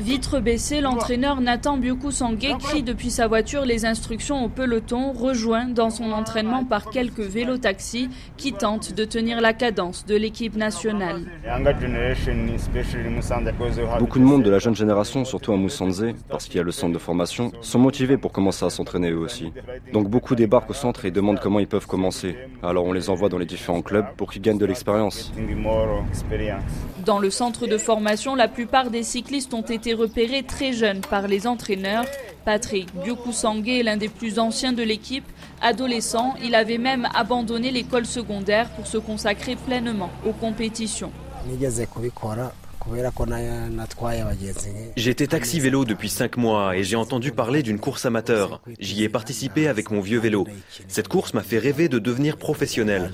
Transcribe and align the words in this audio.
Vitre 0.00 0.40
baissée, 0.40 0.80
l'entraîneur 0.80 1.40
Nathan 1.40 1.78
Biokou-Sangué 1.78 2.54
crie 2.58 2.82
depuis 2.82 3.10
sa 3.10 3.26
voiture 3.26 3.64
les 3.64 3.84
instructions 3.84 4.44
au 4.44 4.48
peloton, 4.48 5.12
rejoint 5.12 5.66
dans 5.66 5.90
son 5.90 6.12
entraînement 6.12 6.64
par 6.64 6.90
quelques 6.90 7.20
vélos-taxis 7.20 8.08
qui 8.36 8.52
tentent 8.52 8.92
de 8.92 9.04
tenir 9.04 9.40
la 9.40 9.52
cadence 9.52 10.04
de 10.06 10.16
l'équipe 10.16 10.56
nationale. 10.56 11.22
Beaucoup 13.98 14.18
de 14.18 14.24
monde 14.24 14.42
de 14.42 14.50
la 14.50 14.58
jeune 14.58 14.74
génération, 14.74 15.24
surtout 15.24 15.52
à 15.52 15.56
Moussanze, 15.56 16.04
parce 16.28 16.46
qu'il 16.46 16.56
y 16.56 16.60
a 16.60 16.62
le 16.62 16.72
centre 16.72 16.92
de 16.92 16.98
formation, 16.98 17.52
sont 17.60 17.78
motivés 17.78 18.16
pour 18.16 18.32
commencer 18.32 18.64
à 18.64 18.70
s'entraîner 18.70 19.10
eux 19.10 19.18
aussi. 19.18 19.52
Donc 19.92 20.08
beaucoup 20.08 20.34
débarquent 20.34 20.70
au 20.70 20.74
centre 20.74 21.04
et 21.04 21.10
demandent 21.10 21.40
comment 21.40 21.60
ils 21.60 21.68
peuvent 21.68 21.86
commencer. 21.86 22.36
Alors 22.62 22.84
on 22.84 22.92
les 22.92 23.10
envoie 23.10 23.28
dans 23.28 23.38
les 23.38 23.46
différents 23.46 23.82
clubs 23.82 24.06
pour 24.16 24.32
qu'ils 24.32 24.42
gagnent 24.42 24.58
de 24.58 24.66
l'expérience. 24.66 25.32
Dans 27.04 27.18
le 27.18 27.30
centre 27.30 27.66
de 27.66 27.78
formation, 27.78 28.34
la 28.34 28.48
plupart 28.48 28.90
des 28.90 29.02
cyclistes 29.02 29.52
ont 29.54 29.62
été 29.62 29.83
repérés 29.92 30.44
très 30.44 30.72
jeunes 30.72 31.02
par 31.02 31.28
les 31.28 31.46
entraîneurs. 31.46 32.06
Patrick 32.46 32.88
Biokusangé 33.02 33.80
est 33.80 33.82
l'un 33.82 33.98
des 33.98 34.08
plus 34.08 34.38
anciens 34.38 34.72
de 34.72 34.82
l'équipe. 34.82 35.24
Adolescent, 35.60 36.34
il 36.42 36.54
avait 36.54 36.78
même 36.78 37.08
abandonné 37.14 37.70
l'école 37.70 38.06
secondaire 38.06 38.70
pour 38.70 38.86
se 38.86 38.96
consacrer 38.96 39.56
pleinement 39.56 40.10
aux 40.26 40.32
compétitions. 40.32 41.12
J'étais 44.96 45.26
taxi 45.26 45.58
vélo 45.58 45.86
depuis 45.86 46.10
5 46.10 46.36
mois 46.36 46.76
et 46.76 46.84
j'ai 46.84 46.96
entendu 46.96 47.32
parler 47.32 47.62
d'une 47.62 47.78
course 47.78 48.04
amateur. 48.04 48.60
J'y 48.78 49.04
ai 49.04 49.08
participé 49.08 49.68
avec 49.68 49.90
mon 49.90 50.00
vieux 50.00 50.18
vélo. 50.18 50.46
Cette 50.88 51.08
course 51.08 51.32
m'a 51.32 51.42
fait 51.42 51.58
rêver 51.58 51.88
de 51.88 51.98
devenir 51.98 52.36
professionnel. 52.36 53.10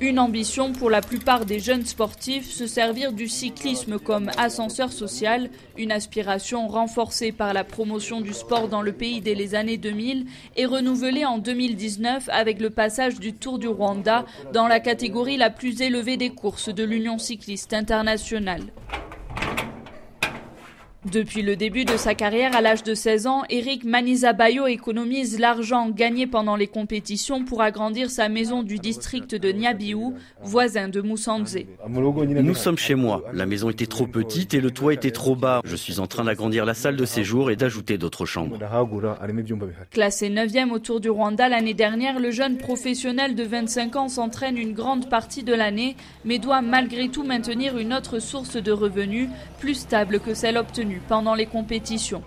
Une 0.00 0.18
ambition 0.18 0.72
pour 0.72 0.90
la 0.90 1.00
plupart 1.00 1.46
des 1.46 1.60
jeunes 1.60 1.86
sportifs, 1.86 2.50
se 2.50 2.66
servir 2.66 3.12
du 3.12 3.28
cyclisme 3.28 3.98
comme 4.00 4.30
ascenseur 4.36 4.92
social, 4.92 5.48
une 5.78 5.92
aspiration 5.92 6.66
renforcée 6.66 7.30
par 7.30 7.52
la 7.54 7.62
promotion 7.62 8.20
du 8.20 8.32
sport 8.32 8.68
dans 8.68 8.82
le 8.82 8.92
pays 8.92 9.20
dès 9.20 9.34
les 9.34 9.54
années 9.54 9.78
2000 9.78 10.26
et 10.56 10.66
renouvelée 10.66 11.24
en 11.24 11.38
2019 11.38 12.28
avec 12.32 12.60
le 12.60 12.70
passage 12.70 13.20
du 13.20 13.32
Tour 13.32 13.60
du 13.60 13.68
Rwanda 13.68 14.26
dans 14.52 14.66
la 14.66 14.80
catégorie 14.80 15.36
la 15.36 15.50
plus 15.50 15.80
élevée 15.82 16.16
des 16.16 16.30
courses 16.30 16.68
de 16.68 16.82
l'Union 16.82 17.18
cycliste 17.18 17.72
internationale. 17.72 18.55
Nacional. 18.56 19.05
Depuis 21.12 21.42
le 21.42 21.54
début 21.54 21.84
de 21.84 21.96
sa 21.96 22.16
carrière 22.16 22.56
à 22.56 22.60
l'âge 22.60 22.82
de 22.82 22.92
16 22.92 23.28
ans, 23.28 23.44
Eric 23.48 23.84
Manizabayo 23.84 24.66
économise 24.66 25.38
l'argent 25.38 25.88
gagné 25.88 26.26
pendant 26.26 26.56
les 26.56 26.66
compétitions 26.66 27.44
pour 27.44 27.62
agrandir 27.62 28.10
sa 28.10 28.28
maison 28.28 28.64
du 28.64 28.80
district 28.80 29.36
de 29.36 29.52
Nyabiou, 29.52 30.14
voisin 30.42 30.88
de 30.88 31.00
Moussanze. 31.00 31.58
Nous 31.88 32.54
sommes 32.56 32.76
chez 32.76 32.96
moi. 32.96 33.22
La 33.32 33.46
maison 33.46 33.70
était 33.70 33.86
trop 33.86 34.08
petite 34.08 34.52
et 34.54 34.60
le 34.60 34.72
toit 34.72 34.94
était 34.94 35.12
trop 35.12 35.36
bas. 35.36 35.60
Je 35.64 35.76
suis 35.76 36.00
en 36.00 36.08
train 36.08 36.24
d'agrandir 36.24 36.64
la 36.64 36.74
salle 36.74 36.96
de 36.96 37.04
séjour 37.04 37.52
et 37.52 37.56
d'ajouter 37.56 37.98
d'autres 37.98 38.26
chambres. 38.26 38.58
Classé 39.92 40.28
9e 40.28 40.72
au 40.72 40.80
Tour 40.80 40.98
du 40.98 41.08
Rwanda 41.08 41.48
l'année 41.48 41.74
dernière, 41.74 42.18
le 42.18 42.32
jeune 42.32 42.56
professionnel 42.56 43.36
de 43.36 43.44
25 43.44 43.94
ans 43.94 44.08
s'entraîne 44.08 44.58
une 44.58 44.72
grande 44.72 45.08
partie 45.08 45.44
de 45.44 45.54
l'année, 45.54 45.94
mais 46.24 46.40
doit 46.40 46.62
malgré 46.62 47.08
tout 47.10 47.22
maintenir 47.22 47.78
une 47.78 47.94
autre 47.94 48.18
source 48.18 48.56
de 48.56 48.72
revenus 48.72 49.28
plus 49.60 49.74
stable 49.74 50.18
que 50.18 50.34
celle 50.34 50.56
obtenue 50.56 50.95
pendant 51.08 51.34
les 51.34 51.46
compétitions. 51.46 52.22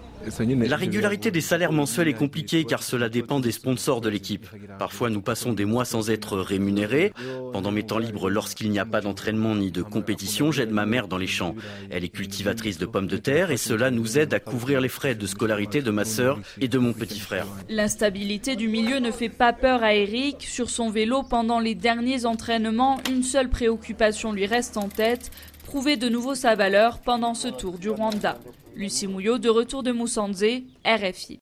La 0.67 0.75
régularité 0.75 1.31
des 1.31 1.41
salaires 1.41 1.71
mensuels 1.71 2.09
est 2.09 2.13
compliquée 2.13 2.65
car 2.65 2.83
cela 2.83 3.07
dépend 3.07 3.39
des 3.39 3.51
sponsors 3.51 4.01
de 4.01 4.09
l'équipe. 4.09 4.47
Parfois 4.77 5.09
nous 5.09 5.21
passons 5.21 5.53
des 5.53 5.63
mois 5.63 5.85
sans 5.85 6.09
être 6.09 6.37
rémunérés. 6.37 7.13
Pendant 7.53 7.71
mes 7.71 7.83
temps 7.83 7.99
libres, 7.99 8.29
lorsqu'il 8.29 8.69
n'y 8.69 8.79
a 8.79 8.85
pas 8.85 8.99
d'entraînement 8.99 9.55
ni 9.55 9.71
de 9.71 9.81
compétition, 9.81 10.51
j'aide 10.51 10.71
ma 10.71 10.85
mère 10.85 11.07
dans 11.07 11.17
les 11.17 11.27
champs. 11.27 11.55
Elle 11.89 12.03
est 12.03 12.09
cultivatrice 12.09 12.77
de 12.77 12.85
pommes 12.85 13.07
de 13.07 13.17
terre 13.17 13.51
et 13.51 13.57
cela 13.57 13.91
nous 13.91 14.17
aide 14.17 14.33
à 14.33 14.39
couvrir 14.39 14.81
les 14.81 14.89
frais 14.89 15.15
de 15.15 15.25
scolarité 15.25 15.81
de 15.81 15.91
ma 15.91 16.05
sœur 16.05 16.39
et 16.59 16.67
de 16.67 16.77
mon 16.77 16.91
petit 16.91 17.19
frère. 17.19 17.47
L'instabilité 17.69 18.55
du 18.57 18.67
milieu 18.67 18.99
ne 18.99 19.11
fait 19.11 19.29
pas 19.29 19.53
peur 19.53 19.83
à 19.83 19.93
Eric. 19.93 20.43
Sur 20.43 20.69
son 20.69 20.89
vélo, 20.89 21.23
pendant 21.23 21.59
les 21.59 21.75
derniers 21.75 22.25
entraînements, 22.25 22.99
une 23.09 23.23
seule 23.23 23.49
préoccupation 23.49 24.33
lui 24.33 24.45
reste 24.45 24.75
en 24.75 24.89
tête, 24.89 25.31
prouver 25.69 25.97
de 25.97 26.09
nouveau 26.09 26.33
sa 26.33 26.55
valeur 26.55 26.97
pendant 26.97 27.35
ce 27.35 27.47
tour 27.47 27.77
du 27.77 27.91
Rwanda. 27.91 28.39
Lucie 28.75 29.05
Mouillot, 29.05 29.37
de 29.37 29.49
retour 29.49 29.83
de 29.83 29.91
Moussanze, 29.91 30.43
RFI. 30.83 31.37